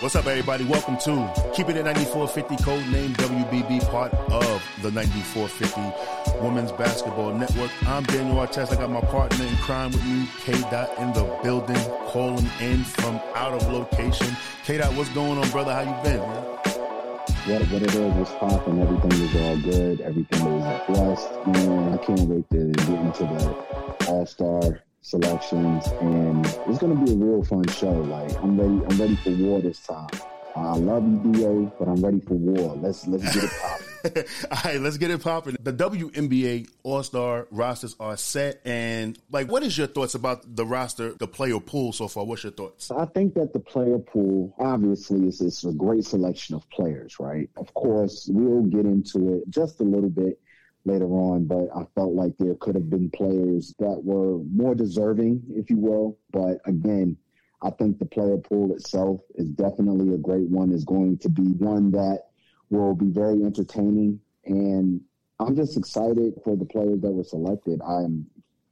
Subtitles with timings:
[0.00, 0.64] What's up, everybody?
[0.64, 7.34] Welcome to Keep It at 9450, code name WBB, part of the 9450 Women's Basketball
[7.34, 7.72] Network.
[7.84, 8.70] I'm Daniel Artest.
[8.70, 12.84] I got my partner in crime with me, K Dot, in the building, calling in
[12.84, 14.36] from out of location.
[14.64, 15.74] K Dot, what's going on, brother?
[15.74, 16.44] How you been, man?
[16.44, 21.96] What, what it is, what's popping, everything is all good, everything is blessed, and I
[22.04, 27.42] can't wait to get into the All Star selections, and it's gonna be a real
[27.44, 27.92] fun show.
[27.92, 30.08] Like I'm ready, I'm ready for war this time.
[30.56, 32.76] I love you, DA, but I'm ready for war.
[32.76, 33.84] Let's let's get it popping.
[34.50, 35.56] All right, let's get it popping.
[35.60, 40.66] The WNBA All Star rosters are set, and like, what is your thoughts about the
[40.66, 42.24] roster, the player pool so far?
[42.24, 42.90] What's your thoughts?
[42.90, 47.48] I think that the player pool, obviously, is, is a great selection of players, right?
[47.56, 50.40] Of course, we'll get into it just a little bit
[50.84, 55.42] later on, but I felt like there could have been players that were more deserving,
[55.50, 56.18] if you will.
[56.30, 57.16] But again,
[57.62, 61.42] I think the player pool itself is definitely a great one, is going to be
[61.42, 62.24] one that
[62.70, 64.20] will be very entertaining.
[64.44, 65.00] And
[65.40, 67.80] I'm just excited for the players that were selected.
[67.82, 68.26] I'm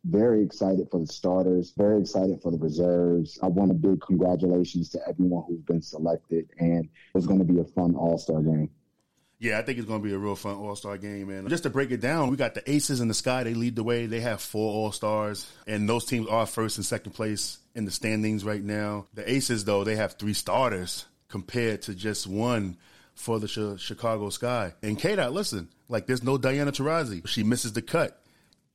[0.05, 3.39] very excited for the starters, very excited for the reserves.
[3.43, 7.61] I want a big congratulations to everyone who's been selected, and it's going to be
[7.61, 8.71] a fun all star game.
[9.39, 11.47] Yeah, I think it's going to be a real fun All Star game, man.
[11.49, 13.43] Just to break it down, we got the Aces in the sky.
[13.43, 14.07] They lead the way.
[14.07, 17.91] They have four All Stars, and those teams are first and second place in the
[17.91, 19.07] standings right now.
[19.15, 22.79] The Aces, though, they have three starters compared to just one
[23.15, 24.73] for the Ch- Chicago Sky.
[24.83, 27.27] And K Dot, listen, like there's no Diana Taurasi.
[27.27, 28.23] She misses the cut.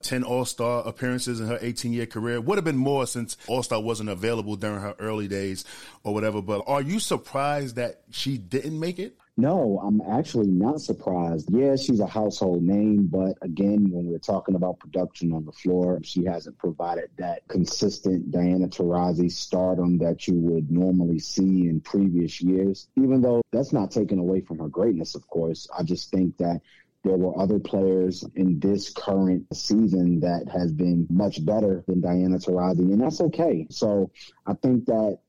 [0.03, 2.41] 10 All Star appearances in her 18 year career.
[2.41, 5.63] Would have been more since All Star wasn't available during her early days
[6.03, 6.41] or whatever.
[6.41, 9.15] But are you surprised that she didn't make it?
[9.37, 11.49] No, I'm actually not surprised.
[11.51, 15.99] Yeah, she's a household name, but again, when we're talking about production on the floor,
[16.03, 22.41] she hasn't provided that consistent Diana Taurasi stardom that you would normally see in previous
[22.41, 22.89] years.
[22.97, 26.61] Even though that's not taken away from her greatness, of course, I just think that
[27.03, 32.37] there were other players in this current season that has been much better than Diana
[32.37, 33.65] Taurasi, and that's okay.
[33.71, 34.11] So
[34.45, 35.19] I think that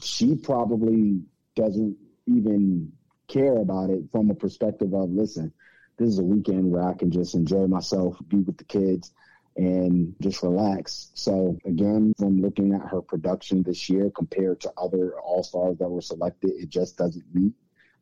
[0.00, 1.22] she probably
[1.56, 2.92] doesn't even
[3.30, 5.52] care about it from a perspective of listen,
[5.96, 9.12] this is a weekend where I can just enjoy myself, be with the kids,
[9.56, 11.10] and just relax.
[11.14, 15.88] So again, from looking at her production this year compared to other all stars that
[15.88, 17.52] were selected, it just doesn't meet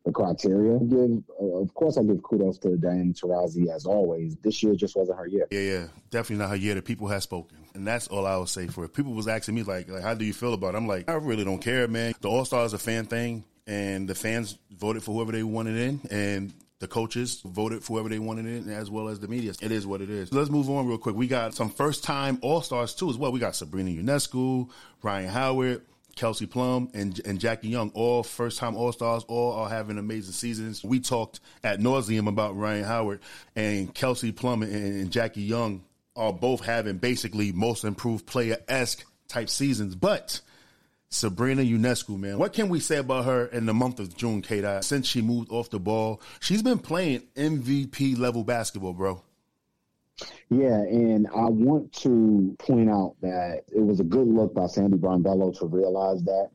[0.05, 0.79] the criteria.
[0.79, 4.37] Give, uh, of course, I give kudos to Diana Taurasi as always.
[4.37, 5.47] This year just wasn't her year.
[5.51, 6.75] Yeah, yeah, definitely not her year.
[6.75, 8.93] The people have spoken, and that's all I would say for it.
[8.93, 10.77] People was asking me like, like, how do you feel about it?
[10.77, 12.13] I'm like, I really don't care, man.
[12.21, 15.77] The All Star is a fan thing and the fans voted for whoever they wanted
[15.77, 19.53] in, and the coaches voted for whoever they wanted in, as well as the media.
[19.61, 20.33] It is what it is.
[20.33, 21.15] Let's move on real quick.
[21.15, 23.31] We got some first time All Stars too as well.
[23.31, 24.69] We got Sabrina Ionescu,
[25.03, 25.83] Rhyne Howard.
[26.15, 30.33] Kelsey Plum and, and Jackie Young, all first time All Stars, all are having amazing
[30.33, 30.83] seasons.
[30.83, 33.21] We talked at nauseum about Rhyne Howard
[33.55, 35.81] and Kelsey Plum and, and Jackie Young
[36.17, 39.95] are both having basically most improved player esque type seasons.
[39.95, 40.41] But
[41.09, 42.37] Sabrina Ionescu, man.
[42.37, 44.85] What can we say about her in the month of June, K Dot?
[44.85, 49.21] Since she moved off the ball, she's been playing MVP level basketball, bro.
[50.49, 54.97] Yeah, and I want to point out that it was a good look by Sandy
[54.97, 56.49] Brondello to realize that.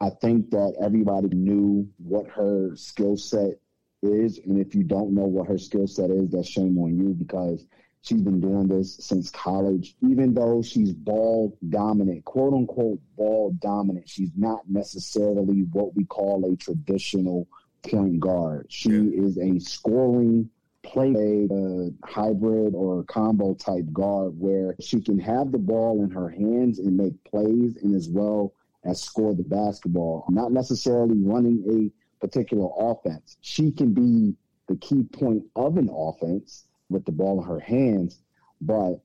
[0.00, 3.58] I think that everybody knew what her skill set
[4.02, 7.14] is, and if you don't know what her skill set is, that's shame on you
[7.14, 7.66] because
[8.02, 9.96] She's been doing this since college.
[10.02, 16.50] Even though she's ball dominant, quote unquote ball dominant, she's not necessarily what we call
[16.50, 17.48] a traditional
[17.82, 18.66] point guard.
[18.68, 19.24] She yeah.
[19.24, 20.50] is a scoring
[20.82, 26.28] play a hybrid or combo type guard where she can have the ball in her
[26.28, 30.24] hands and make plays and as well as score the basketball.
[30.30, 33.36] Not necessarily running a particular offense.
[33.40, 34.34] She can be
[34.68, 38.20] the key point of an offense with the ball in her hands.
[38.60, 39.00] But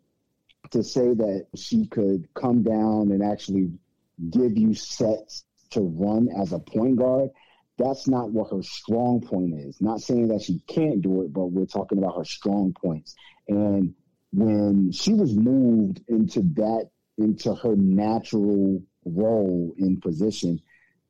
[0.71, 3.71] to say that she could come down and actually
[4.29, 7.29] give you sets to run as a point guard,
[7.77, 9.81] that's not what her strong point is.
[9.81, 13.15] Not saying that she can't do it, but we're talking about her strong points.
[13.47, 13.93] And
[14.31, 20.61] when she was moved into that, into her natural role in position,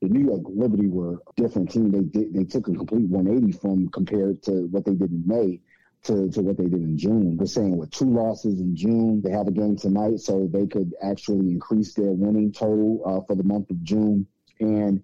[0.01, 1.91] the New York Liberty were a different team.
[1.91, 5.61] They did, they took a complete 180 from compared to what they did in May
[6.03, 7.37] to, to what they did in June.
[7.37, 10.93] They're saying with two losses in June, they have a game tonight, so they could
[11.01, 14.27] actually increase their winning total uh, for the month of June.
[14.59, 15.03] And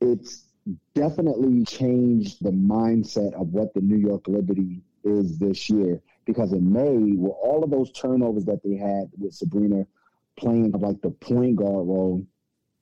[0.00, 0.44] it's
[0.94, 6.00] definitely changed the mindset of what the New York Liberty is this year.
[6.24, 9.86] Because in May, with all of those turnovers that they had with Sabrina
[10.36, 12.26] playing like the point guard role,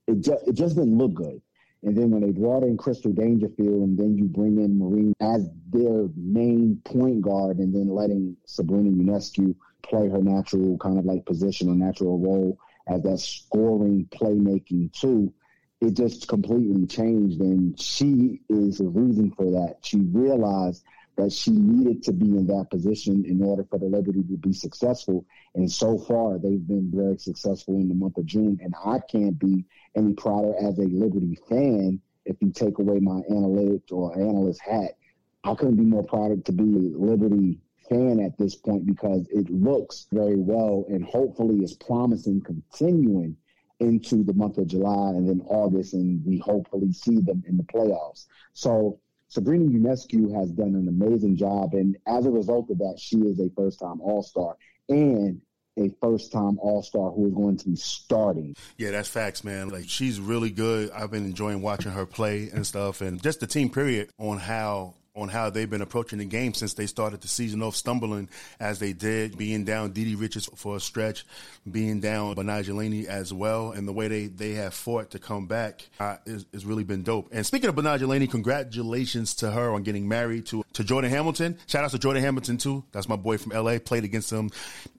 [0.06, 1.43] it just it just didn't look good.
[1.84, 5.49] And then when they brought in Crystal Dangerfield, and then you bring in Marine as
[5.70, 11.26] their main point guard, and then letting Sabrina Ionescu play her natural kind of like
[11.26, 15.32] position or natural role as that scoring playmaking too,
[15.81, 17.40] it just completely changed.
[17.40, 19.78] And she is the reason for that.
[19.82, 20.85] She realized
[21.23, 24.53] that she needed to be in that position in order for the Liberty to be
[24.53, 25.25] successful.
[25.55, 28.59] And so far, they've been very successful in the month of June.
[28.63, 29.65] And I can't be
[29.97, 34.97] any prouder as a Liberty fan if you take away my analytics or analyst hat.
[35.45, 37.59] I couldn't be more proud to be a Liberty
[37.89, 43.37] fan at this point because it looks very well and hopefully is promising continuing
[43.81, 47.65] into the month of July and then August, and we hopefully see them in the
[47.65, 48.27] playoffs.
[48.53, 49.01] So
[49.32, 53.40] Sabrina Ionescu has done an amazing job, and as a result of that, she is
[53.40, 54.58] a first-time All-Star
[54.90, 55.40] and
[55.79, 58.55] a first-time All-Star who is going to be starting.
[58.76, 59.70] Yeah, that's facts, man.
[59.70, 60.90] Like she's really good.
[60.90, 64.96] I've been enjoying watching her play and stuff, and just the team period on how
[65.14, 68.29] on how they've been approaching the game since they started the season off stumbling
[68.59, 71.25] as they did, being down Didi Richards for a stretch,
[71.70, 75.88] being down Laney as well, and the way they, they have fought to come back
[76.00, 77.29] uh, is, is really been dope.
[77.31, 81.59] And speaking of Laney, congratulations to her on getting married to, to Jordan Hamilton.
[81.67, 82.85] Shout out to Jordan Hamilton too.
[82.93, 83.79] That's my boy from LA.
[83.79, 84.51] Played against him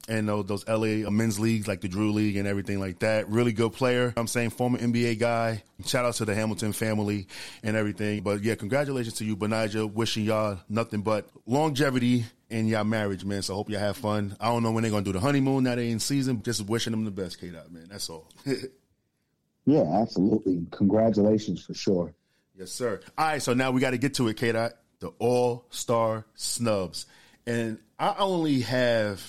[0.08, 3.30] and uh, those LA men's leagues like the Drew League and everything like that.
[3.30, 4.14] Really good player.
[4.18, 5.64] I'm saying former NBA guy.
[5.86, 7.28] Shout out to the Hamilton family
[7.64, 8.22] and everything.
[8.22, 9.92] But yeah, congratulations to you, Betnijah.
[9.92, 13.42] Wishing y'all nothing but longevity in y'all marriage, man.
[13.42, 14.36] So hope y'all have fun.
[14.40, 15.64] I don't know when they're gonna do the honeymoon.
[15.64, 16.44] Now they in season.
[16.44, 17.88] Just wishing them the best, K Dot, man.
[17.90, 18.28] That's all.
[19.66, 20.66] yeah, absolutely.
[20.72, 22.14] Congratulations for sure.
[22.56, 23.00] Yes, sir.
[23.18, 24.74] All right, so now we got to get to it, K Dot.
[25.04, 27.06] The All Star snubs,
[27.46, 29.22] and I only have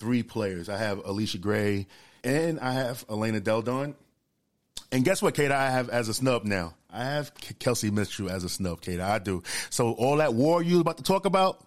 [0.00, 0.68] three players.
[0.68, 1.86] I have Allisha Gray
[2.24, 3.94] and I have Elena Delle Donne.
[4.90, 5.50] And guess what, Kate?
[5.50, 6.74] I have as a snub now.
[6.90, 9.00] I have Kelsey Mitchell as a snub, Kate.
[9.00, 9.42] I do.
[9.70, 11.64] So all that war you about to talk about,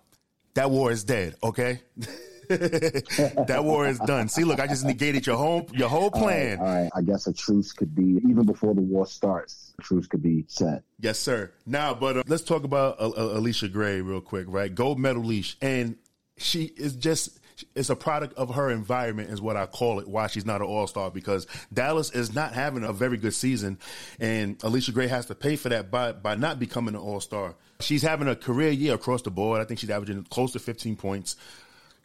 [0.55, 1.35] that war is dead.
[1.41, 1.81] Okay.
[2.57, 4.29] that war is done.
[4.29, 6.59] See, look, I just negated your whole your whole plan.
[6.59, 9.73] All right, all right, I guess a truce could be even before the war starts.
[9.79, 10.83] A truce could be set.
[10.99, 11.51] Yes, sir.
[11.65, 14.73] Now, but uh, let's talk about uh, uh, Allisha Gray real quick, right?
[14.73, 15.97] Gold medal leash, and
[16.37, 17.39] she is just
[17.75, 20.07] it's a product of her environment, is what I call it.
[20.07, 23.79] Why she's not an All Star because Dallas is not having a very good season,
[24.19, 27.55] and Allisha Gray has to pay for that by by not becoming an All Star.
[27.79, 29.61] She's having a career year across the board.
[29.61, 31.35] I think she's averaging close to 15 points,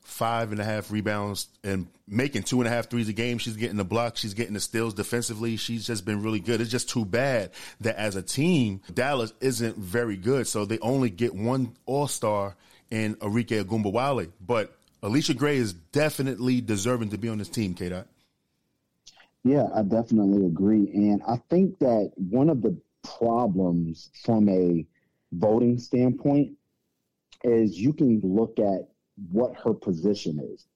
[0.07, 3.39] five and a half rebounds, and making two and a half threes a game.
[3.39, 4.17] She's getting the block.
[4.17, 5.57] she's getting the steals defensively.
[5.57, 6.61] She's just been really good.
[6.61, 7.51] It's just too bad
[7.81, 10.47] that as a team, Dallas isn't very good.
[10.47, 12.57] So they only get one All Star
[12.91, 14.31] in Arike Ogunbowale.
[14.41, 18.07] But Allisha Gray is definitely deserving to be on this team, K Dot.
[19.43, 20.89] Yeah, I definitely agree.
[20.95, 22.77] And I think that one of the
[23.19, 24.87] problems from a
[25.33, 26.53] voting standpoint
[27.45, 28.89] is you can look at
[29.31, 30.67] what her position is.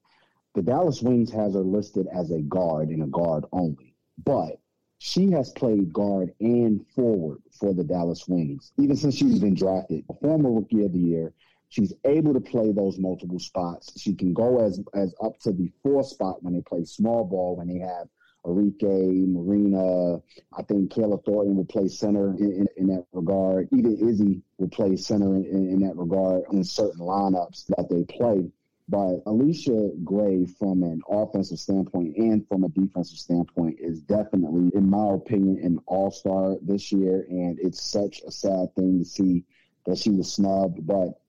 [0.53, 4.59] The Dallas Wings has her listed as a guard and a guard only, but
[4.97, 10.03] she has played guard and forward for the Dallas Wings, even since she's been drafted.
[10.09, 11.33] A former rookie of the year,
[11.71, 13.97] She's able to play those multiple spots.
[13.97, 17.55] She can go as as up to the four spot when they play small ball
[17.55, 18.09] when they have
[18.45, 20.21] Arike, Marina.
[20.57, 23.69] I think Kayla Thornton will play center in, in, in, that regard.
[23.71, 28.49] Even Izzy will play center in, in, that regard in certain lineups that they play.
[28.89, 34.89] But Allisha Gray, from an offensive standpoint and from a defensive standpoint, is definitely, in
[34.89, 37.25] my opinion, an all star this year.
[37.29, 39.45] And it's such a sad thing to see
[39.85, 40.85] that she was snubbed.
[40.85, 41.21] But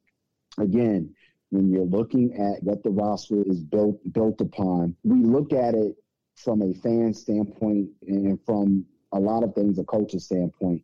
[0.59, 1.14] again,
[1.50, 6.02] when you're looking at what the roster is built built upon, we look at it
[6.37, 10.83] from a fan standpoint and from a lot of things a coach's standpoint.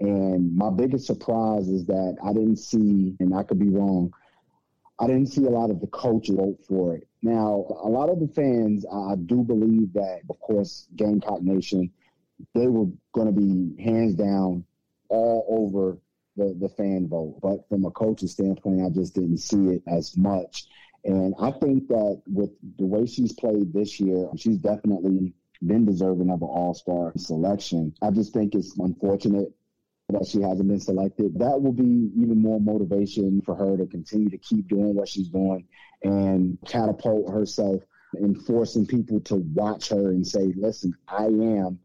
[0.00, 4.12] And my biggest surprise is that I didn't see, and I could be wrong,
[5.00, 7.06] I didn't see a lot of the coaches vote for it.
[7.22, 11.90] Now, a lot of the fans, I do believe that, of course, Gamecock Nation,
[12.54, 14.64] they were going to be hands down
[15.08, 15.98] all over
[16.36, 17.38] the, the fan vote.
[17.42, 20.66] But from a coach's standpoint, I just didn't see it as much.
[21.04, 25.32] And I think that with the way she's played this year, she's definitely
[25.64, 27.94] been deserving of an all star selection.
[28.02, 29.52] I just think it's unfortunate
[30.10, 31.38] that she hasn't been selected.
[31.38, 35.28] That will be even more motivation for her to continue to keep doing what she's
[35.28, 35.66] doing
[36.02, 37.82] and catapult herself
[38.14, 41.78] and forcing people to watch her and say, listen, I am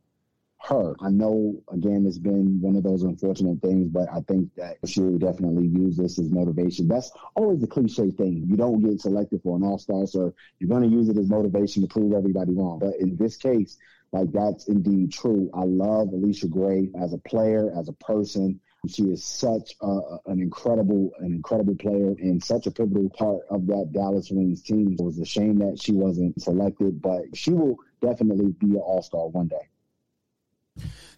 [0.64, 0.96] her.
[1.02, 5.02] I know, again, it's been one of those unfortunate things, but I think that she
[5.02, 6.88] will definitely use this as motivation.
[6.88, 8.46] That's always the cliche thing.
[8.48, 11.30] You don't get selected for an all star, so you're going to use it as
[11.30, 12.80] motivation to prove everybody wrong.
[12.80, 13.78] But in this case,
[14.14, 15.50] like that's indeed true.
[15.54, 18.60] I love Allisha Gray as a player, as a person.
[18.88, 23.66] She is such a, an incredible, an incredible player and such a pivotal part of
[23.68, 24.96] that Dallas Wings team.
[25.00, 29.02] It was a shame that she wasn't selected, but she will definitely be an All
[29.02, 29.68] Star one day.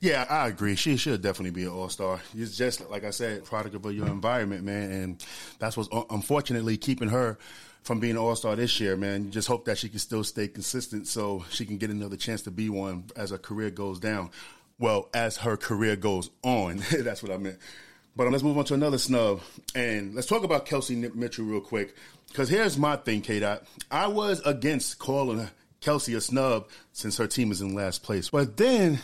[0.01, 0.75] Yeah, I agree.
[0.75, 2.19] She should definitely be an all star.
[2.35, 5.25] It's just like I said, product of your environment, man, and
[5.59, 7.37] that's what's unfortunately keeping her
[7.81, 9.31] from being an all star this year, man.
[9.31, 12.51] Just hope that she can still stay consistent so she can get another chance to
[12.51, 14.29] be one as her career goes down.
[14.77, 17.57] Well, as her career goes on, that's what I meant.
[18.15, 19.41] But um, let's move on to another snub,
[19.73, 21.95] and let's talk about Kelsey Mitchell real quick.
[22.27, 23.39] Because here's my thing, K.
[23.39, 23.63] Dot.
[23.91, 25.49] I was against calling
[25.81, 28.99] Kelsey a snub since her team is in last place, but then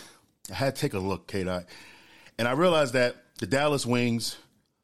[0.49, 1.43] I had to take a look, K.
[1.43, 1.65] Dot,
[2.37, 4.37] and I realized that the Dallas Wings,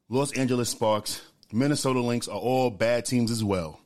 [0.08, 1.22] Los Angeles Sparks,
[1.52, 3.80] Minnesota Lynx are all bad teams as well,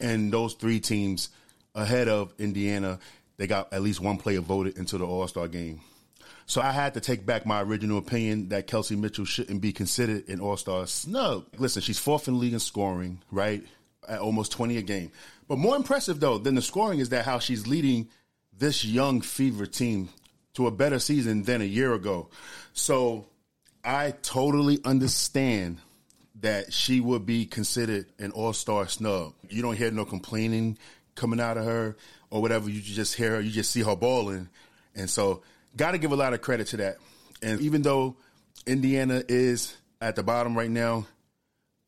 [0.00, 1.28] and those three teams
[1.74, 2.98] ahead of Indiana,
[3.36, 5.80] they got at least one player voted into the All Star game.
[6.46, 10.28] So I had to take back my original opinion that Kelsey Mitchell shouldn't be considered
[10.28, 11.46] an All Star snub.
[11.58, 13.64] Listen, she's fourth in league in scoring, right?
[14.08, 15.10] At almost 20 a game.
[15.48, 18.08] But more impressive, though, than the scoring is that how she's leading
[18.56, 20.10] this young Fever team
[20.54, 22.28] to a better season than a year ago.
[22.72, 23.26] So
[23.84, 25.78] I totally understand
[26.40, 29.34] that she would be considered an all star snub.
[29.48, 30.78] You don't hear no complaining
[31.14, 31.96] coming out of her
[32.30, 32.68] or whatever.
[32.68, 34.48] You just hear her, you just see her balling.
[34.94, 35.42] And so
[35.76, 36.96] got to give a lot of credit to that.
[37.42, 38.16] And even though
[38.66, 41.06] Indiana is at the bottom right now,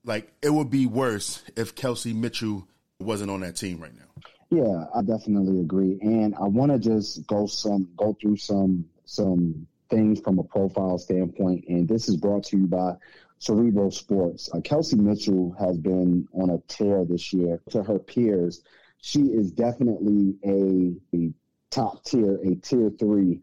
[0.04, 2.66] like it would be worse if Kelsey Mitchell
[2.98, 4.02] wasn't on that team right now.
[4.50, 5.98] Yeah, I definitely agree.
[6.00, 10.98] And I want to just go some go through some some things from a profile
[10.98, 11.64] standpoint.
[11.68, 12.94] And this is brought to you by
[13.38, 14.48] Cerebral Sports.
[14.52, 17.60] Uh, Kelsey Mitchell has been on a tear this year.
[17.70, 18.62] To her peers,
[19.00, 21.32] she is definitely a, a
[21.70, 23.40] top tier, a tier three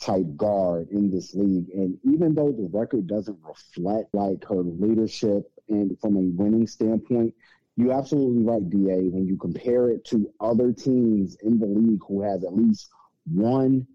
[0.00, 1.68] type guard in this league.
[1.70, 7.34] And even though the record doesn't reflect like her leadership and from a winning standpoint,
[7.76, 12.22] you absolutely right, DA, when you compare it to other teams in the league who
[12.22, 12.88] has at least
[13.30, 13.86] one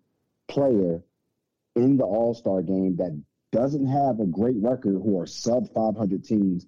[0.48, 1.02] player
[1.76, 3.20] in the All Star game that
[3.52, 6.66] doesn't have a great record, who are sub 500 teams,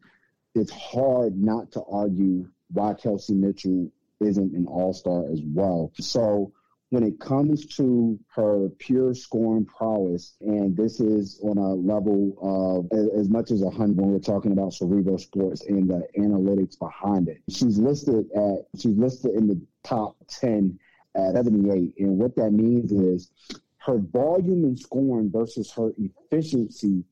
[0.55, 5.91] it's hard not to argue why Kelsey Mitchell isn't an All Star as well.
[5.99, 6.53] So
[6.93, 12.99] when it comes to her pure scoring prowess, and this is on a level of
[13.17, 17.29] as much as a hundred when we're talking about cerebral sports and the analytics behind
[17.29, 17.41] it.
[17.49, 20.77] She's listed at she's listed in the top ten
[21.15, 23.31] at 78, and what that means is
[23.77, 27.03] her volume in scoring versus her efficiency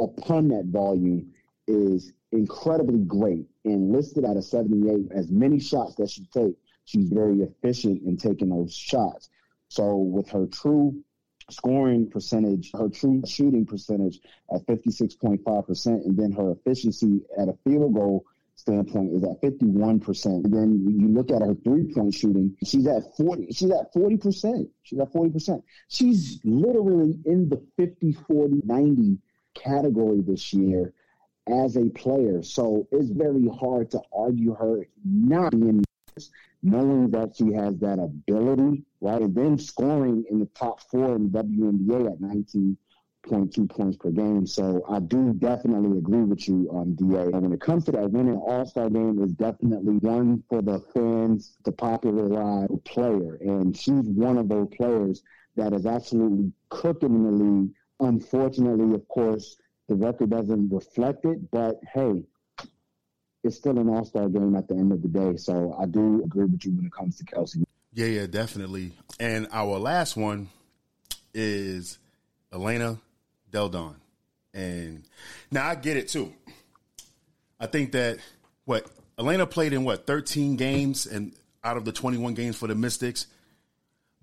[0.00, 1.32] upon that volume
[1.68, 7.08] is incredibly great and listed at a 78 as many shots that she takes she's
[7.08, 9.28] very efficient in taking those shots.
[9.68, 11.02] So with her true
[11.50, 14.20] scoring percentage, her true shooting percentage
[14.54, 18.24] at 56.5%, and then her efficiency at a field goal
[18.54, 20.26] standpoint is at 51%.
[20.26, 24.68] And then you look at her three point shooting, she's at 40, she's at 40%.
[24.82, 25.62] She's at 40%.
[25.88, 29.18] She's literally in the 50, 40, 90
[29.54, 30.92] category this year
[31.48, 32.42] as a player.
[32.42, 35.82] So it's very hard to argue her not being
[36.62, 39.20] knowing that she has that ability, right?
[39.20, 44.46] And then scoring in the top four in the WNBA at 19.2 points per game.
[44.46, 47.24] So I do definitely agree with you on DA.
[47.32, 50.78] And when it comes to that winning All Star game, is definitely one for the
[50.94, 53.38] fans to popularize a player.
[53.40, 55.22] And she's one of those players
[55.56, 57.70] that is absolutely cooking in the league.
[58.00, 59.56] Unfortunately, of course,
[59.88, 62.24] the record doesn't reflect it, but hey,
[63.44, 65.36] it's still an all star game at the end of the day.
[65.36, 67.64] So I do agree with you when it comes to Kelsey.
[67.92, 68.92] Yeah, yeah, definitely.
[69.20, 70.48] And our last one
[71.34, 71.98] is
[72.52, 72.98] Elena
[73.50, 73.96] Delle Donne.
[74.54, 75.04] And
[75.50, 76.32] now I get it too.
[77.58, 78.18] I think that
[78.64, 78.86] what
[79.18, 81.32] Elena played in what 13 games and
[81.64, 83.26] out of the 21 games for the Mystics.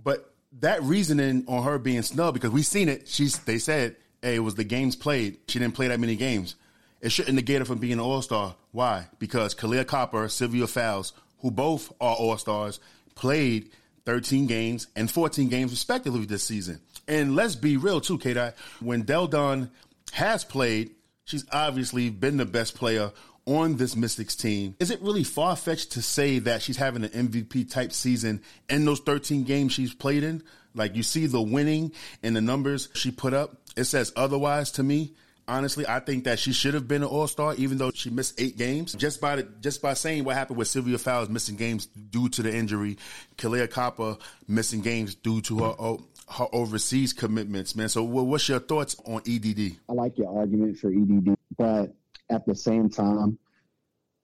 [0.01, 3.07] But that reasoning on her being snubbed because we seen it.
[3.07, 5.37] She's they said, hey, it was the games played.
[5.47, 6.55] She didn't play that many games.
[7.01, 8.55] It shouldn't negate her from being an all star.
[8.71, 9.07] Why?
[9.19, 12.79] Because Kahleah Copper, Sylvia Fowles, who both are all stars,
[13.15, 13.71] played
[14.05, 16.81] 13 games and 14 games respectively this season.
[17.07, 18.51] And let's be real too, K.
[18.79, 19.71] When Delle Donne
[20.13, 20.91] has played,
[21.25, 23.11] she's obviously been the best player
[23.45, 24.75] on this Mystics team.
[24.79, 28.85] Is it really far fetched to say that she's having an MVP type season in
[28.85, 30.43] those 13 games she's played in?
[30.75, 31.91] Like you see the winning
[32.21, 33.57] and the numbers she put up.
[33.75, 35.13] It says otherwise to me.
[35.49, 38.39] Honestly, I think that she should have been an All Star, even though she missed
[38.39, 38.93] eight games.
[38.93, 42.43] Just by the, just by saying what happened with Sylvia Fowles missing games due to
[42.43, 42.97] the injury,
[43.37, 45.97] Kahleah Copper missing games due to her
[46.31, 47.89] her overseas commitments, man.
[47.89, 49.77] So, what's your thoughts on EDD?
[49.89, 51.95] I like your argument for EDD, but
[52.29, 53.39] at the same time,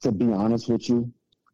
[0.01, 1.11] to be honest with you,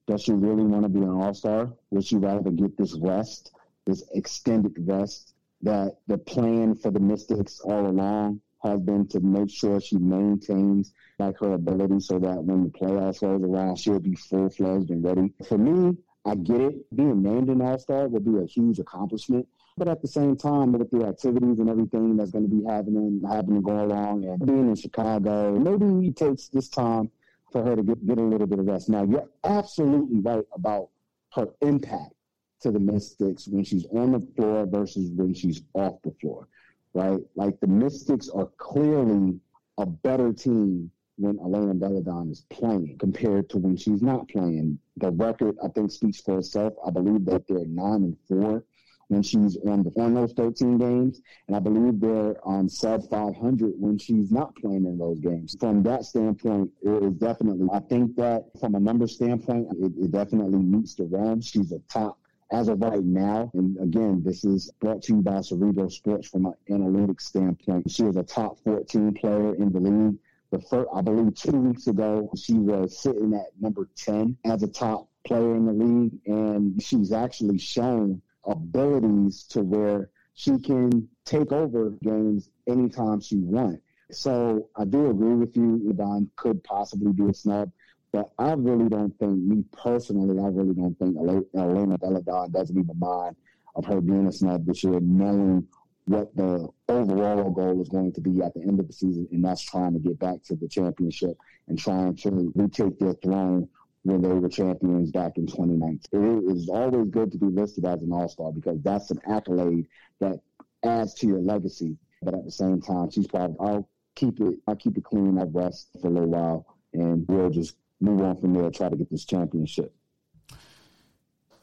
[0.08, 1.72] does she really want to be an All Star?
[1.92, 3.54] Would she rather get this rest,
[3.86, 9.50] this extended rest that the plan for the Mystics all along has been to make
[9.50, 14.16] sure she maintains like her ability so that when the playoffs rolls around, she'll be
[14.16, 15.34] full fledged and ready.
[15.48, 16.96] For me, I get it.
[16.96, 19.48] Being named an All Star would be a huge accomplishment.
[19.78, 23.22] But at the same time, with the activities and everything that's going to be happening,
[23.28, 27.10] happening to go along, and being in Chicago, maybe it takes this time
[27.52, 28.90] for her to get, get a little bit of rest.
[28.90, 30.90] Now, you're absolutely right about
[31.34, 32.14] her impact
[32.62, 36.48] to the Mystics when she's on the floor versus when she's off the floor
[36.94, 37.20] right?
[37.36, 39.40] Like the Mystics are clearly
[39.78, 44.80] a better team when Elena Delle Donne is playing compared to when she's not playing.
[44.98, 46.74] The record, I think, speaks for itself.
[46.86, 48.64] I believe that they're nine and four
[49.12, 53.74] when she's on the on those 13 games, and I believe they're on sub 500
[53.78, 55.56] when she's not playing in those games.
[55.60, 57.68] From that standpoint, it is definitely.
[57.74, 61.42] I think that from a number standpoint, it, it definitely meets the realm.
[61.42, 62.20] She's a top
[62.52, 66.46] as of right now, and again, this is brought to you by Cerebral Sports from
[66.46, 67.90] an analytics standpoint.
[67.90, 70.18] She is a top 14 player in the league.
[70.52, 74.68] The first, I believe, two weeks ago, she was sitting at number 10 as a
[74.68, 81.54] top player in the league, and she's actually shown abilities to where she can take
[81.54, 83.82] over games anytime she wants.
[84.12, 85.82] So I do agree with you.
[85.90, 87.72] Yvonne could possibly be a snub.
[88.12, 92.78] But I really don't think, me personally, I really don't think Elena Delle Donne doesn't
[92.78, 93.36] even mind
[93.76, 95.66] of her being a snub this year, knowing
[96.06, 99.46] what the overall goal is going to be at the end of the season, and
[99.46, 103.68] that's trying to get back to the championship and trying to retake their throne
[104.04, 106.00] when they were champions back in 2019.
[106.12, 109.88] It is always good to be listed as an all-star because that's an accolade
[110.20, 110.40] that
[110.84, 111.96] adds to your legacy.
[112.24, 115.38] But at the same time, she's probably I'll keep it I'll keep it clean.
[115.38, 118.96] I'll rest for a little while, and we'll just move on from there, try to
[118.96, 119.94] get this championship.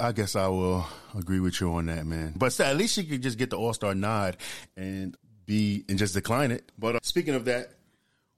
[0.00, 2.34] I guess I will agree with you on that, man.
[2.36, 4.36] But at least she could just get the All Star nod
[4.76, 6.70] and be and just decline it.
[6.78, 7.70] But uh, speaking of that,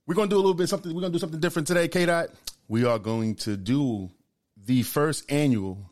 [0.06, 0.94] we're gonna do a little bit something.
[0.94, 2.06] We're gonna do something different today, K.
[2.06, 2.30] Dot.
[2.68, 4.10] We are going to do
[4.56, 5.90] the first annual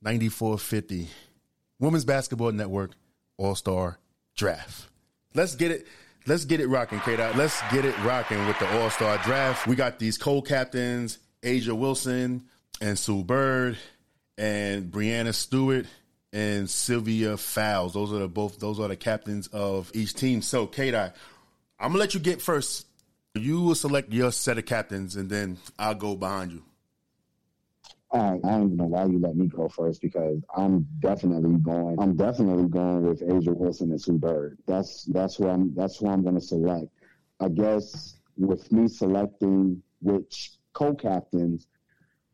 [0.00, 1.08] 9450
[1.78, 2.92] Women's Basketball Network
[3.36, 3.98] All Star
[4.36, 4.88] Draft.
[5.34, 5.86] Let's get it.
[6.26, 7.16] Let's get it rocking, K.
[7.16, 7.36] Dot.
[7.36, 9.66] Let's get it rocking with the All Star draft.
[9.66, 12.44] We got these co-captains, A'ja Wilson
[12.80, 13.76] and Sue Bird,
[14.38, 15.86] and Breanna Stewart
[16.32, 17.94] and Sylvia Fowles.
[17.94, 18.60] Those are the both.
[18.60, 20.42] Those are the captains of each team.
[20.42, 20.92] So, K.
[20.92, 21.16] Dot,
[21.78, 22.86] I'm gonna let you get first.
[23.34, 26.62] You will select your set of captains, and then I'll go behind you.
[28.12, 31.96] I, I don't even know why you let me go first because I'm definitely going.
[31.98, 34.58] I'm definitely going with A'ja Wilson and Sue Bird.
[34.66, 35.74] That's that's who I'm.
[35.74, 36.86] That's who I'm going to select.
[37.40, 41.66] I guess with me selecting which co-captains,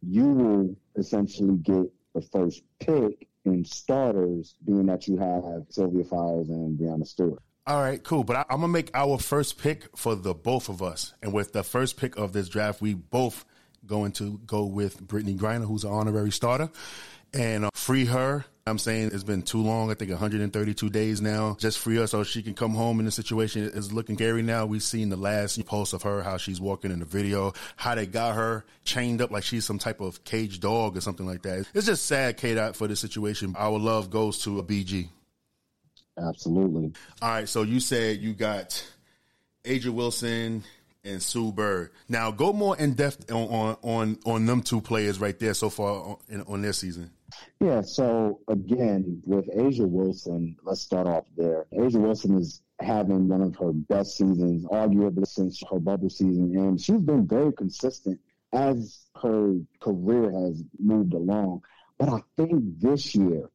[0.02, 6.48] you will essentially get the first pick in starters, being that you have Sylvia Fowles
[6.48, 7.42] and Breanna Stewart.
[7.66, 8.24] All right, cool.
[8.24, 11.52] But I, am gonna make our first pick for the both of us, and with
[11.52, 13.44] the first pick of this draft, we both
[13.86, 16.70] going to go with Brittney Griner, who's an honorary starter,
[17.32, 18.44] and uh, free her.
[18.66, 19.90] I'm saying it's been too long.
[19.90, 21.56] I think 132 days now.
[21.58, 22.98] Just free her so she can come home.
[22.98, 24.66] And the situation is looking scary now.
[24.66, 28.06] We've seen the last post of her, how she's walking in the video, how they
[28.06, 31.66] got her chained up like she's some type of caged dog or something like that.
[31.72, 32.54] It's just sad, K.
[32.54, 33.54] Dot, for this situation.
[33.56, 35.08] Our love goes to a BG.
[36.18, 36.92] Absolutely.
[37.22, 37.48] All right.
[37.48, 38.84] So you said you got
[39.64, 40.64] A'ja Wilson,
[41.04, 41.90] and Sue Bird.
[42.08, 46.18] Now, go more in depth on on on, them two players right there so far
[46.30, 47.10] on, on their season.
[47.60, 47.82] Yeah.
[47.82, 51.66] So again, with A'ja Wilson, let's start off there.
[51.72, 56.80] A'ja Wilson is having one of her best seasons, arguably since her bubble season, and
[56.80, 58.20] she's been very consistent
[58.52, 61.62] as her career has moved along.
[61.98, 63.50] But I think this year,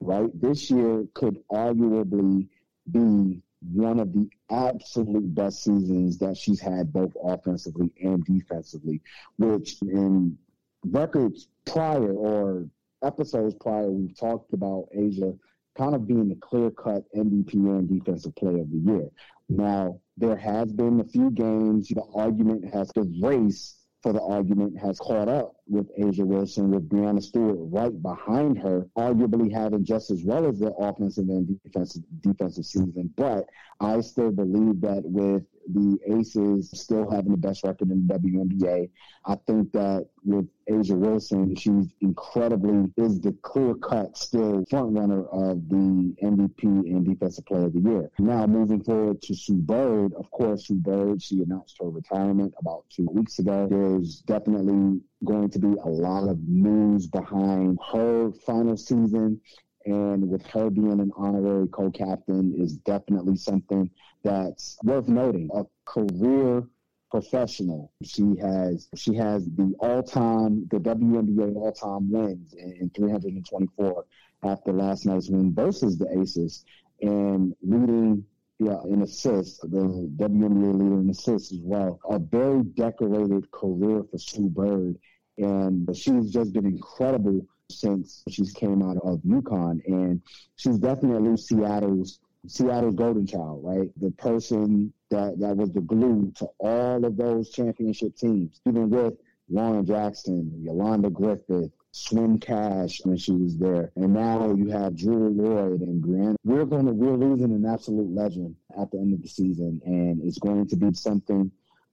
[0.00, 2.48] right, this year could arguably
[2.90, 9.00] be one of the absolute best seasons that she's had both offensively and defensively,
[9.38, 10.36] which in
[10.84, 12.66] records prior or
[13.02, 15.38] episodes prior, we've talked about A'ja
[15.76, 19.08] kind of being the clear cut MVP and defensive player of the year.
[19.48, 24.78] Now, there has been a few games, the argument has, the race for the argument
[24.78, 30.10] has caught up with A'ja Wilson, with Breanna Stewart right behind her, arguably having just
[30.10, 33.12] as well as the offensive and defensive defensive season.
[33.16, 33.46] But
[33.80, 38.88] I still believe that with the Aces still having the best record in the WNBA.
[39.24, 45.24] I think that with A'ja Wilson, she's incredibly is the clear cut still front runner
[45.26, 48.10] of the MVP and Defensive Player of the Year.
[48.18, 52.84] Now moving forward to Sue Bird, of course, Sue Bird, she announced her retirement about
[52.90, 53.66] two weeks ago.
[53.68, 59.40] There's definitely going to be a lot of news behind her final season
[59.86, 63.88] and with her being an honorary co-captain is definitely something
[64.24, 65.48] that's worth noting.
[65.54, 66.64] A career
[67.10, 67.92] professional.
[68.02, 74.04] She has she has the all-time the WNBA all-time wins in, in 324
[74.42, 76.64] after last night's win versus the Aces
[77.00, 78.24] and leading
[78.58, 82.00] yeah, in assists, the WNBA leader in assists as well.
[82.08, 84.96] A very decorated career for Sue Bird,
[85.38, 90.22] and she's just been incredible since she's came out of UConn, and
[90.56, 93.90] she's definitely Seattle's Seattle's golden child, right?
[94.00, 99.14] The person that that was the glue to all of those championship teams, even with
[99.50, 105.30] Lauren Jackson, Yolanda Griffith, Swin Cash when she was there, and now you have Drew
[105.30, 106.36] Lloyd and Grant.
[106.44, 110.20] We're going to we're losing an absolute legend at the end of the season, and
[110.22, 111.50] it's going to be something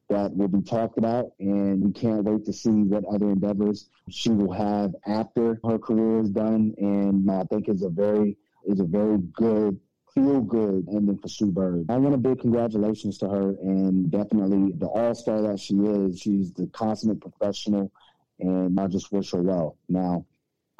[0.10, 4.30] that will be talked about, and we can't wait to see what other endeavors she
[4.30, 6.74] will have after her career is done.
[6.78, 8.36] And I think it's a very
[8.66, 9.80] it's a very good
[10.14, 11.86] feel good ending for Sue Bird.
[11.90, 16.20] I want a big congratulations to her and definitely the all star that she is.
[16.20, 17.92] She's the consummate professional,
[18.40, 19.78] and I just wish her well.
[19.90, 20.26] Now,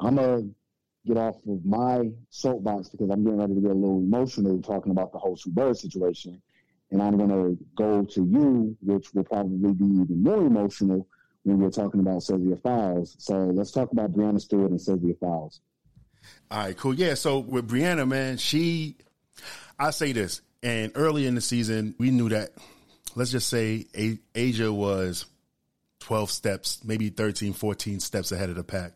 [0.00, 0.48] I'm gonna
[1.06, 4.92] get off of my soapbox because I'm getting ready to get a little emotional talking
[4.92, 6.40] about the whole Sue Bird situation.
[6.90, 11.06] And I'm going to go to you, which will probably be even more emotional
[11.42, 13.16] when we're talking about Sylvia Fowles.
[13.18, 15.60] So let's talk about Breanna Stewart and Sylvia Fowles.
[16.50, 16.94] All right, cool.
[16.94, 18.96] Yeah, so with Breanna, man, she,
[19.78, 22.52] I say this, and early in the season, we knew that,
[23.14, 25.26] let's just say a- A'ja was
[26.04, 28.92] 12 steps, maybe 13, 14 steps ahead of the pack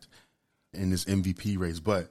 [0.73, 1.79] in this MVP race.
[1.79, 2.09] But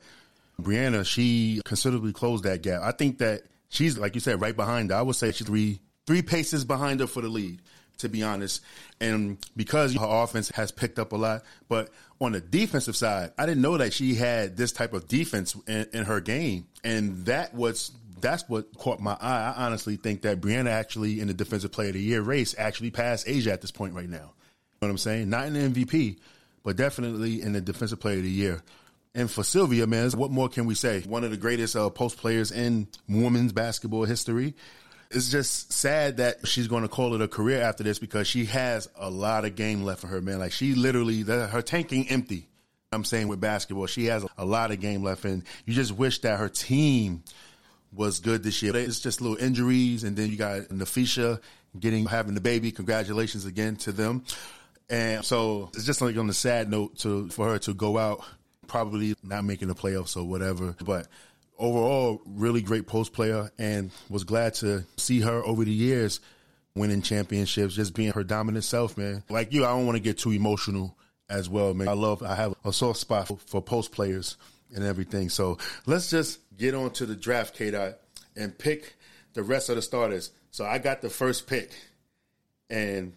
[0.61, 2.83] Breanna, she considerably closed that gap.
[2.83, 4.97] I think that she's like you said, right behind her.
[4.97, 7.63] I would say she's three three paces behind her for the lead,
[7.99, 8.61] to be honest.
[9.01, 13.47] And because her offense has picked up a lot, but on the defensive side, I
[13.47, 17.55] didn't know that she had this type of defense in, in her game, and that
[17.55, 19.55] was that's what caught my eye.
[19.57, 22.91] I honestly think that Breanna actually in the defensive player of the year race actually
[22.91, 24.33] passed A'ja at this point right now.
[24.81, 25.29] Know what I'm saying?
[25.31, 26.19] Not in the MVP,
[26.63, 28.63] but definitely in the defensive player of the year.
[29.15, 31.01] And for Sylvia, man, what more can we say?
[31.01, 34.55] One of the greatest uh, post players in women's basketball history.
[35.11, 38.45] It's just sad that she's going to call it a career after this because she
[38.45, 40.39] has a lot of game left for her, man.
[40.39, 42.47] Like she literally, the, her tanking empty.
[42.93, 46.21] I'm saying with basketball, she has a lot of game left, and you just wish
[46.21, 47.23] that her team
[47.93, 48.77] was good this year.
[48.77, 51.41] It's just little injuries, and then you got Napheesa
[51.79, 52.71] getting having the baby.
[52.71, 54.25] Congratulations again to them.
[54.91, 58.25] And so it's just like on the sad note to for her to go out
[58.67, 60.75] probably not making the playoffs or whatever.
[60.85, 61.09] But
[61.59, 66.21] overall, really great post player and was glad to see her over the years
[66.75, 69.25] winning championships, just being her dominant self, man.
[69.29, 70.97] Like you, I don't want to get too emotional
[71.29, 71.89] as well, man.
[71.89, 74.37] I love, I have a soft spot for post players
[74.75, 75.29] and everything.
[75.29, 77.99] So let's just get on to the draft, K Dot,
[78.37, 78.95] and pick
[79.35, 80.31] the rest of the starters.
[80.51, 81.73] So I got the first pick.
[82.71, 83.15] And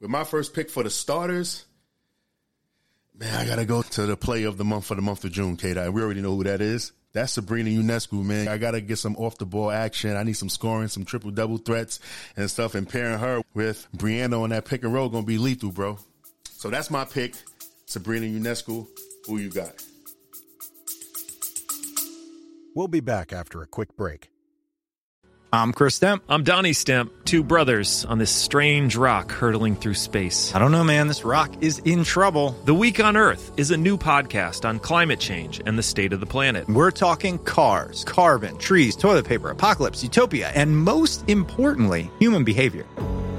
[0.00, 1.66] with my first pick for the starters,
[3.20, 5.58] Man, I gotta go to the play of the month for the month of June,
[5.58, 5.76] Kate.
[5.76, 6.92] We already know who that is.
[7.12, 8.48] That's Sabrina Ionescu, man.
[8.48, 10.16] I gotta get some off the ball action.
[10.16, 12.00] I need some scoring, some triple double threats
[12.34, 12.74] and stuff.
[12.74, 15.98] And pairing her with Breanna on that pick and roll gonna be lethal, bro.
[16.50, 17.34] So that's my pick,
[17.84, 18.86] Sabrina Ionescu,
[19.26, 19.84] Who you got?
[22.74, 24.29] We'll be back after a quick break.
[25.52, 26.20] I'm Chris Stemp.
[26.28, 30.54] I'm Donnie Stemp, two brothers on this strange rock hurtling through space.
[30.54, 31.08] I don't know, man.
[31.08, 32.52] This rock is in trouble.
[32.66, 36.20] The Week on Earth is a new podcast on climate change and the state of
[36.20, 36.68] the planet.
[36.68, 42.86] We're talking cars, carbon, trees, toilet paper, apocalypse, utopia, and most importantly, human behavior.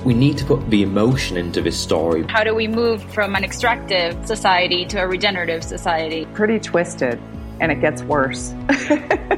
[0.04, 2.26] We need to put the emotion into this story.
[2.28, 6.28] How do we move from an extractive society to a regenerative society?
[6.34, 7.22] Pretty twisted
[7.62, 8.54] and it gets worse.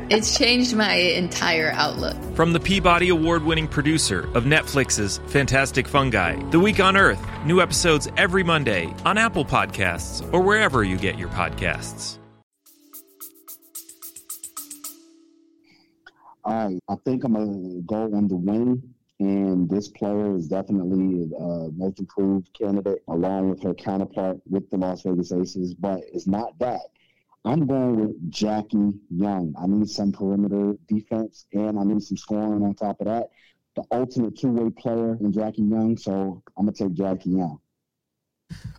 [0.09, 2.15] it's changed my entire outlook.
[2.35, 7.61] From the Peabody Award winning producer of Netflix's Fantastic Fungi, The Week on Earth, new
[7.61, 12.17] episodes every Monday on Apple Podcasts or wherever you get your podcasts.
[16.45, 18.83] All right, I think I'm going to go on the wing
[19.19, 24.77] And this player is definitely a most improved candidate, along with her counterpart with the
[24.77, 25.73] Las Vegas Aces.
[25.73, 26.81] But it's not that.
[27.45, 29.53] I'm going with Jackie Young.
[29.59, 33.29] I need some perimeter defense and I need some scoring on top of that.
[33.75, 35.97] The ultimate two way player in Jackie Young.
[35.97, 37.59] So I'm going to take Jackie Young.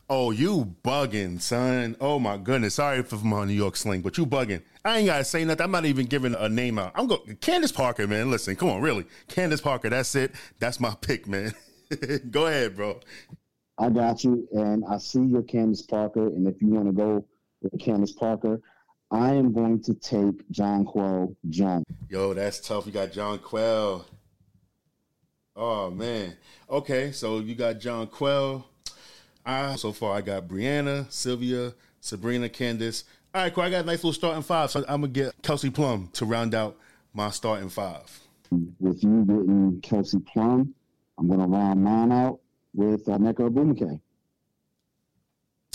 [0.09, 1.97] Oh, you bugging, son.
[2.01, 2.75] Oh my goodness.
[2.75, 4.63] Sorry for my New York slang, but you bugging.
[4.85, 5.65] I ain't gotta say nothing.
[5.65, 6.93] I'm not even giving a name out.
[6.95, 8.31] I'm going Candace Parker, man.
[8.31, 9.07] Listen, come on, really.
[9.29, 10.33] Candace Parker, that's it.
[10.59, 11.55] That's my pick, man.
[12.31, 13.01] go ahead, bro.
[13.79, 14.47] I got you.
[14.53, 16.27] And I see your Candace Parker.
[16.27, 17.25] And if you want to go
[17.71, 18.61] with Candace Parker,
[19.11, 21.85] I am going to take Jonquel Jones.
[22.09, 22.87] Yo, that's tough.
[22.87, 24.05] You got Jonquel.
[25.57, 26.37] Oh man.
[26.69, 28.65] Okay, so you got Jonquel.
[29.47, 33.05] I so far I got Breanna, Sylvia, Sabrina, Candace.
[33.35, 33.65] All right, cool.
[33.65, 34.71] I got a nice little starting five.
[34.71, 36.77] So I'm gonna get Kelsey Plum to round out
[37.13, 38.21] my starting five.
[38.81, 40.75] With you getting Kelsey Plum,
[41.19, 42.41] I'm gonna round mine out
[42.75, 44.01] with uh, Nneka Ogwumike.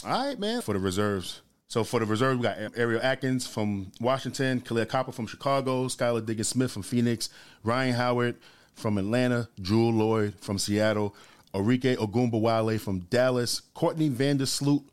[0.05, 0.61] All right, man.
[0.61, 1.41] For the reserves.
[1.69, 6.25] So for the reserve, we got Ariel Atkins from Washington, Kahleah Copper from Chicago, Skylar
[6.25, 7.29] Diggins Smith from Phoenix,
[7.63, 8.37] Rhyne Howard
[8.73, 11.15] from Atlanta, Jewell Lloyd from Seattle,
[11.53, 14.83] Arike Ogunbowale from Dallas, Courtney Vandersloot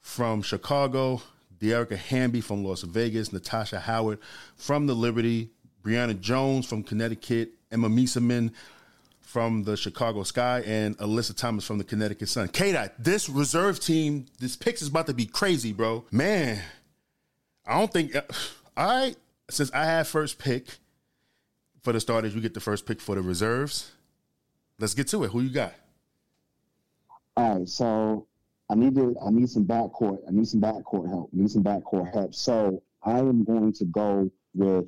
[0.00, 1.20] from Chicago,
[1.60, 4.18] Dearica Hamby from Las Vegas, Natasha Howard
[4.56, 5.50] from the Liberty,
[5.84, 8.52] Brionna Jones from Connecticut, Emma Meesseman
[9.32, 12.48] from the Chicago Sky, and Alyssa Thomas from the Connecticut Sun.
[12.48, 16.04] K this reserve team, this picks is about to be crazy, bro.
[16.12, 16.62] Man,
[17.66, 18.14] I don't think.
[18.14, 18.22] Uh,
[18.76, 19.16] I
[19.48, 20.66] since I have first pick
[21.80, 23.92] for the starters, you get the first pick for the reserves.
[24.78, 25.30] Let's get to it.
[25.30, 25.72] Who you got?
[27.34, 28.26] All right, so
[28.68, 30.18] I need to I need some backcourt.
[30.28, 31.30] I need some backcourt help.
[31.32, 32.34] I need some backcourt help.
[32.34, 34.84] So I am going to go with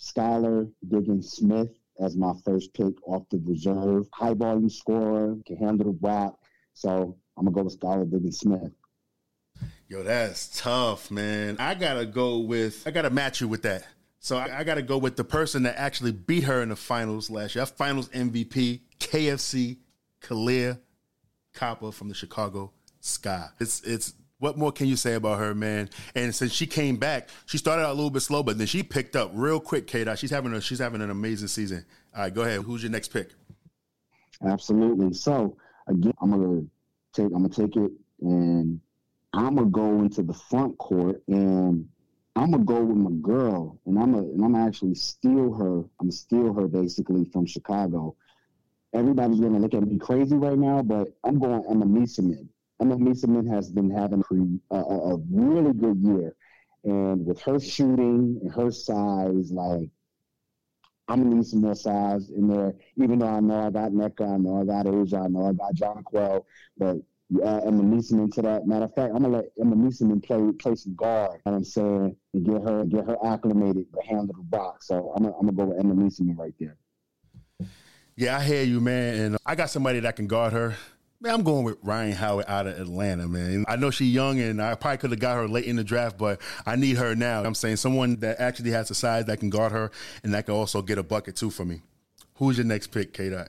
[0.00, 4.08] Skylar Diggins Smith as my first pick off the reserve.
[4.12, 6.38] High volume scorer, can handle the rock.
[6.74, 8.72] So I'm gonna go with Skylar Diggins Smith.
[9.88, 11.56] Yo, that's tough, man.
[11.58, 13.86] I gotta go with I gotta match you with that.
[14.18, 17.30] So I, I gotta go with the person that actually beat her in the finals
[17.30, 17.64] last year.
[17.66, 19.78] Finals MVP, KFC,
[20.20, 20.78] Kahleah
[21.54, 23.48] Copper from the Chicago Sky.
[23.60, 25.88] It's it's what more can you say about her, man?
[26.14, 28.82] And since she came back, she started out a little bit slow, but then she
[28.82, 29.86] picked up real quick.
[29.86, 30.04] K.
[30.16, 31.84] She's having a she's having an amazing season.
[32.14, 32.60] All right, go ahead.
[32.60, 33.30] Who's your next pick?
[34.46, 35.14] Absolutely.
[35.14, 36.62] So again, I'm gonna
[37.12, 38.80] take I'm gonna take it and
[39.32, 41.88] I'm gonna go into the front court and
[42.34, 45.78] I'm gonna go with my girl and I'm gonna and I'm gonna actually steal her.
[45.78, 48.14] I'm gonna steal her basically from Chicago
[48.96, 51.84] everybody's to look at me crazy right now, but I'm going Emma
[52.80, 52.92] Meesseman.
[52.92, 54.22] Emma Meesseman has been having
[54.70, 56.34] a, a, really good year.
[56.84, 59.90] And with her shooting and her size, like,
[61.08, 62.74] I'm gonna need some more size in there.
[62.96, 65.52] Even though I know I got Nneka, I know I got A'ja, I know I
[65.52, 66.44] got Jonquel,
[66.76, 66.96] but
[67.28, 68.66] you add Emma Meesseman to that.
[68.66, 71.40] Matter of fact, I'm gonna let Emma Meesseman play play some guard.
[71.46, 74.88] You know I'm saying and get her get her acclimated to handle the box.
[74.88, 76.76] So I'm gonna, I'm gonna go with Emma Meesseman right there.
[78.16, 79.14] Yeah, I hear you, man.
[79.20, 80.76] And I got somebody that can guard her.
[81.20, 83.64] Man, I'm going with Rhyne Howard out of Atlanta, man.
[83.68, 86.18] I know she's young and I probably could have got her late in the draft,
[86.18, 87.42] but I need her now.
[87.42, 89.90] I'm saying someone that actually has the size that can guard her
[90.22, 91.80] and that can also get a bucket too for me.
[92.34, 93.48] Who's your next pick, K Dot?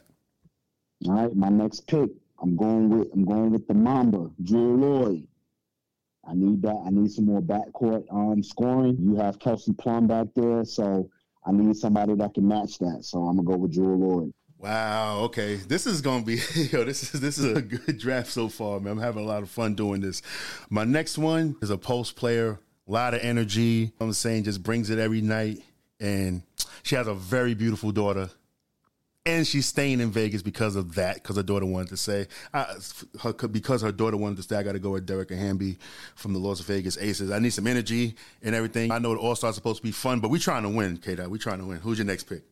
[1.05, 2.09] All right, my next pick.
[2.41, 5.27] I'm going with I'm going with the Mamba, Jewell Lloyd.
[6.25, 6.81] I need that.
[6.85, 8.97] I need some more backcourt um, scoring.
[8.99, 11.09] You have Kelsey Plum back there, so
[11.45, 13.03] I need somebody that can match that.
[13.03, 14.33] So I'm gonna go with Jewell Lloyd.
[14.67, 15.19] Wow.
[15.21, 15.55] Okay.
[15.55, 16.83] This is gonna be yo.
[16.83, 18.91] This is this is a good draft so far, man.
[18.91, 20.21] I'm having a lot of fun doing this.
[20.69, 23.93] My next one is a post player, a lot of energy.
[24.01, 25.63] I'm saying just brings it every night,
[26.01, 26.41] and
[26.83, 28.29] she has a very beautiful daughter.
[29.25, 32.75] And she's staying in Vegas because of that, because her daughter wanted to say, I,
[33.23, 35.77] her, because her daughter wanted to stay, I got to go with Dearica Hamby
[36.15, 37.29] from the Las Vegas Aces.
[37.31, 38.89] I need some energy and everything.
[38.91, 41.15] I know the All Stars supposed to be fun, but we're trying to win, K.
[41.15, 41.79] We're trying to win.
[41.79, 42.43] Who's your next pick?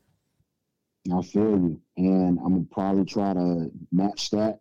[1.14, 1.82] I feel you.
[1.98, 4.60] And I'm going to probably try to match that.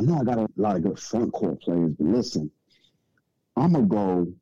[0.00, 2.50] I know I got a lot of good front court players, but listen,
[3.56, 4.32] I'm to go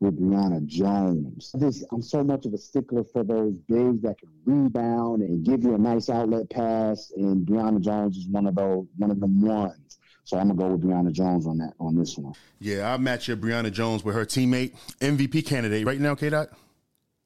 [0.00, 1.52] with Brionna Jones.
[1.54, 5.62] This, I'm so much of a stickler for those bigs that can rebound and give
[5.62, 9.40] you a nice outlet pass, and Brionna Jones is one of those, one of them
[9.42, 9.98] ones.
[10.24, 12.34] So I'm gonna go with Brionna Jones on that on this one.
[12.60, 16.30] Yeah, I'll match your Brionna Jones with her teammate, MVP candidate right now, K.
[16.30, 16.50] Dot.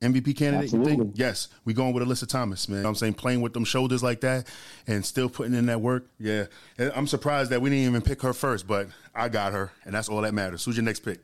[0.03, 0.93] MVP candidate, Absolutely.
[0.93, 1.19] you think?
[1.19, 2.79] Yes, we going with Alyssa Thomas, man.
[2.79, 4.47] You know I'm saying playing with them shoulders like that
[4.87, 6.07] and still putting in that work.
[6.19, 6.47] Yeah,
[6.79, 10.09] I'm surprised that we didn't even pick her first, but I got her, and that's
[10.09, 10.65] all that matters.
[10.65, 11.21] Who's your next pick?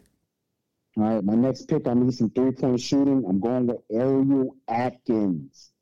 [0.96, 3.24] All right, my next pick, I need some three point shooting.
[3.28, 5.72] I'm going with Ariel Atkins.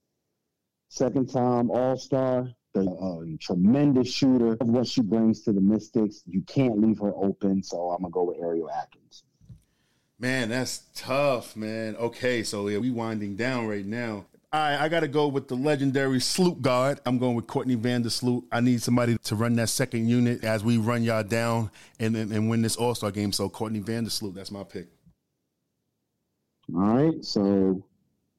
[0.89, 4.57] Second time All Star, a uh, tremendous shooter.
[4.61, 7.63] Of what she brings to the Mystics, you can't leave her open.
[7.63, 9.25] So I'm gonna go with Ariel Atkins.
[10.21, 11.95] Man, that's tough, man.
[11.95, 14.27] Okay, so yeah, we winding down right now.
[14.53, 16.99] Right, I got to go with the legendary Sloop guard.
[17.07, 18.43] I'm going with Courtney Vandersloot.
[18.51, 22.33] I need somebody to run that second unit as we run y'all down and, and,
[22.33, 23.31] and win this All Star game.
[23.31, 24.89] So Courtney Vandersloot, that's my pick.
[26.75, 27.81] All right, so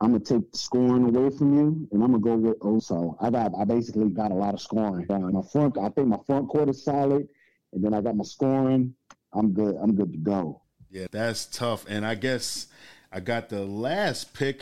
[0.01, 3.15] I'm gonna take scoring away from you, and I'm gonna go with Oso.
[3.21, 5.05] I got, I basically got a lot of scoring.
[5.09, 7.29] Uh, my front, I think my front court is solid,
[7.71, 8.93] and then I got my scoring.
[9.31, 9.77] I'm good.
[9.81, 10.61] I'm good to go.
[10.89, 11.85] Yeah, that's tough.
[11.87, 12.67] And I guess
[13.11, 14.61] I got the last pick,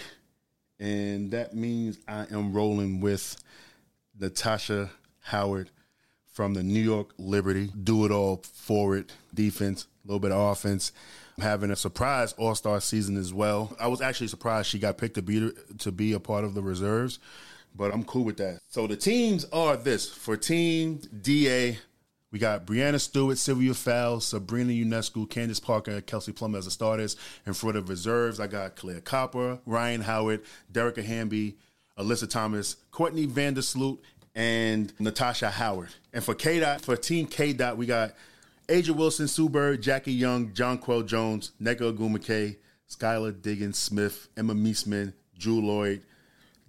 [0.79, 3.37] and that means I am rolling with
[4.19, 5.69] Natasha Howard
[6.33, 7.71] from the New York Liberty.
[7.83, 10.91] Do it all forward defense, a little bit of offense.
[11.39, 13.75] having a surprise All Star season as well.
[13.79, 16.61] I was actually surprised she got picked to be to be a part of the
[16.61, 17.19] reserves,
[17.75, 18.59] but I'm cool with that.
[18.67, 21.79] So the teams are this for Team DA.
[22.31, 26.71] We got Breanna Stewart, Sylvia Fowles, Sabrina Ionescu, Candace Parker, and Kelsey Plum as the
[26.71, 27.15] starters.
[27.45, 31.57] And for the reserves, I got Kahleah Copper, Rhyne Howard, Dearica Hamby,
[31.97, 33.99] Alyssa Thomas, Courtney Vandersloot,
[34.35, 35.89] and Natasha Howard.
[36.13, 38.13] And for K Dot, for Team K Dot, we got
[38.67, 42.57] A'ja Wilson, Sue Bird, Jackie Young, Jonquel Jones, Nneka Ogwumike,
[42.89, 46.01] Skylar Diggins Smith, Emma Meesseman, Jewell Loyd,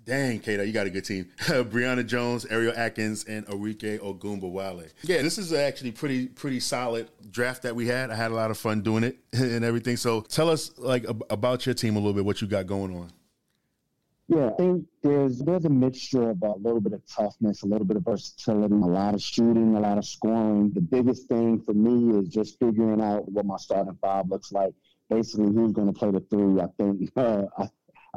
[0.09, 1.27] Dang, K Dot, you got a good team.
[1.38, 4.90] Brionna Jones, Ariel Atkins, and Arike Ogunbowale.
[5.03, 8.11] Yeah, this is actually pretty pretty solid draft that we had.
[8.11, 9.99] I had a lot of fun doing it and everything.
[9.99, 13.11] So tell us like about your team a little bit, what you got going on.
[14.29, 17.87] Yeah, I think there's there's a mixture of a little bit of toughness, a little
[17.87, 20.71] bit of versatility, a lot of shooting, a lot of scoring.
[20.71, 24.73] The biggest thing for me is just figuring out what my starting five looks like.
[25.11, 26.62] Basically, who's going to play the three.
[26.62, 27.68] I think uh, I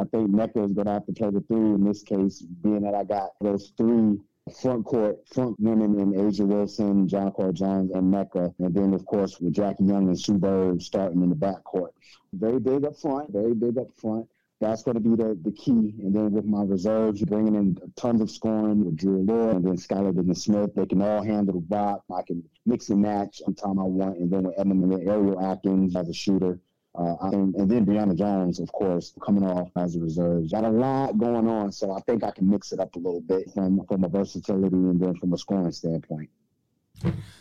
[0.02, 2.82] I think Nneka is going to have to play the three in this case, being
[2.82, 4.18] that I got those three
[4.60, 8.52] front court front women in A'ja Wilson, John Jonquel Jones, and Nneka.
[8.58, 11.92] And then, of course, with Jackie Young and Sue Bird starting in the backcourt.
[12.34, 14.28] Very big up front, very big up front.
[14.60, 15.94] That's going to be the, the key.
[16.00, 19.76] And then with my reserves, bringing in tons of scoring with Jewell Loyd and then
[19.76, 20.74] Skylar Diggins Smith.
[20.76, 22.04] They can all handle the rock.
[22.12, 24.18] I can mix and match anytime I want.
[24.18, 26.60] And then with Edmund and Ariel Atkins as a shooter.
[26.93, 30.51] Uh, and, and, then Brionna Jones, of course, coming off as a reserve.
[30.51, 33.21] Got a lot going on, so I think I can mix it up a little
[33.21, 36.30] bit from from a versatility and then from a scoring standpoint.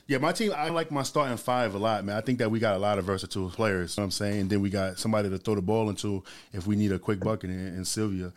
[0.07, 2.17] Yeah, my team, I like my starting five a lot, man.
[2.17, 4.41] I think that we got a lot of versatile players, you know what I'm saying?
[4.41, 7.21] And then we got somebody to throw the ball into if we need a quick
[7.21, 8.33] bucket in, in Sylvia.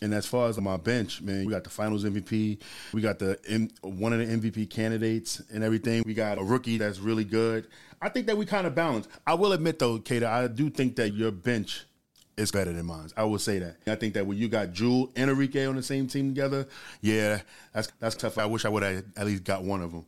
[0.00, 2.58] And as far as my bench, man, we got the Finals MVP,
[2.92, 6.02] we got the one of the MVP candidates and everything.
[6.06, 7.66] We got a rookie that's really good.
[8.00, 9.08] I think that we kind of balance.
[9.26, 11.84] I will admit though, K Dot, I do think that your bench
[12.36, 13.10] is better than mine.
[13.16, 13.76] I will say that.
[13.86, 16.68] I think that when you got Jewell and Arike on the same team together,
[17.00, 17.40] yeah,
[17.72, 18.38] that's that's tough.
[18.38, 20.06] I wish I would have at least got one of them.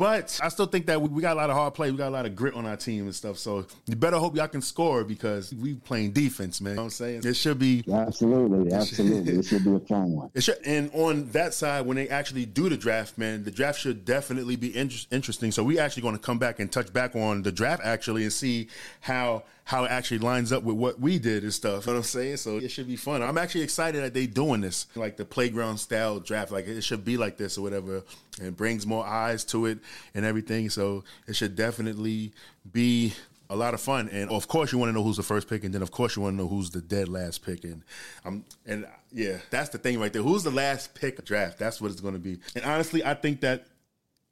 [0.00, 1.90] But I still think that we, got a lot of hard play.
[1.90, 3.36] We got a lot of grit on our team and stuff.
[3.36, 6.70] So you better hope y'all can score because we playing defense, man.
[6.70, 7.20] You know what I'm saying?
[7.26, 7.84] It should be.
[7.92, 8.72] Absolutely.
[8.72, 9.34] Absolutely.
[9.34, 10.30] it should be a fun one.
[10.32, 13.78] It should, and on that side, when they actually do the draft, man, the draft
[13.78, 15.52] should definitely be inter- interesting.
[15.52, 18.32] So we actually going to come back and touch back on the draft actually and
[18.32, 18.68] see
[19.00, 21.86] how how it actually lines up with what we did and stuff.
[21.86, 22.38] You know what I'm saying?
[22.38, 23.22] So it should be fun.
[23.22, 26.50] I'm actually excited that they doing this, like the playground style draft.
[26.50, 28.02] Like it should be like this or whatever.
[28.40, 29.78] And brings more eyes to it
[30.14, 30.70] and everything.
[30.70, 32.32] So it should definitely
[32.70, 33.12] be
[33.50, 34.08] a lot of fun.
[34.08, 36.16] And of course, you want to know who's the first pick, and then of course
[36.16, 37.64] you want to know who's the dead last pick.
[37.64, 37.82] And
[38.24, 40.22] um, and yeah, that's the thing right there.
[40.22, 41.58] Who's the last pick draft?
[41.58, 42.38] That's what it's going to be.
[42.54, 43.66] And honestly, I think that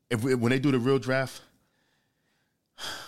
[0.08, 1.42] if when they do the real draft,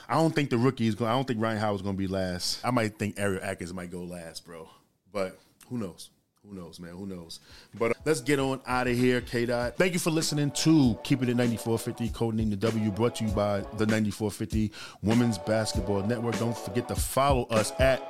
[0.08, 1.10] I don't think the rookie is going.
[1.10, 2.60] I don't think Rhyne Howard's going to be last.
[2.64, 4.68] I might think Ariel Atkins might go last, bro.
[5.12, 6.10] But who knows?
[6.50, 6.90] Who knows, man?
[6.90, 7.38] Who knows?
[7.78, 9.76] But uh, let's get on out of here, K Dot.
[9.76, 13.30] Thank you for listening to Keep It at 9450, codename the W, brought to you
[13.30, 16.36] by the 9450 Women's Basketball Network.
[16.38, 18.00] Don't forget to follow us at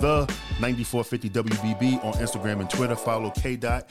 [0.00, 0.20] the
[0.60, 2.96] 9450 WBB on Instagram and Twitter.
[2.96, 3.86] Follow K Dot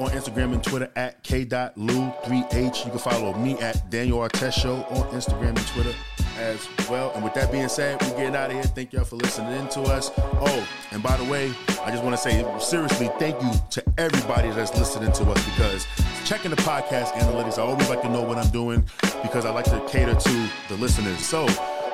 [0.00, 2.84] on Instagram and Twitter at k.lu3h.
[2.84, 5.94] You can follow me at Daniel Artes Show on Instagram and Twitter
[6.38, 7.12] as well.
[7.14, 8.62] And with that being said, we're getting out of here.
[8.62, 10.10] Thank y'all for listening in to us.
[10.16, 11.52] Oh, and by the way,
[11.84, 15.86] I just want to say seriously, thank you to everybody that's listening to us because
[16.24, 18.84] checking the podcast analytics, I always like to know what I'm doing
[19.22, 21.18] because I like to cater to the listeners.
[21.18, 21.46] So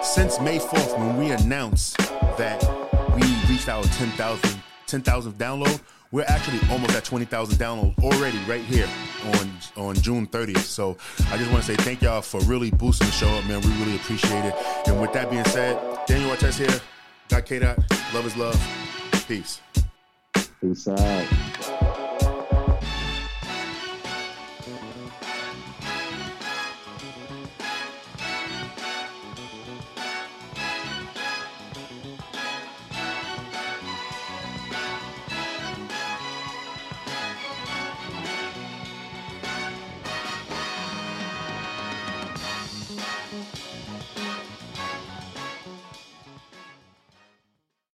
[0.03, 1.97] since May 4th, when we announced
[2.37, 2.63] that
[3.15, 5.81] we reached our 10,000 10,000 download,
[6.15, 8.89] we're actually almost at 20,000 downloads already right here
[9.25, 10.59] on on June 30th.
[10.59, 10.97] So
[11.33, 13.61] I just want to say thank y'all for really boosting the show up, man.
[13.63, 14.55] We really appreciate it.
[14.87, 16.81] And with that being said, Daniel Artes here.
[17.29, 17.79] Got K Dot.
[18.15, 18.55] Love is love.
[19.27, 19.61] Peace.
[20.61, 21.27] Peace out.